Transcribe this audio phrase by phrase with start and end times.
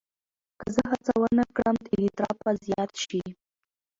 [0.59, 3.21] که زه هڅه ونه کړم، اضطراب به زیات شي.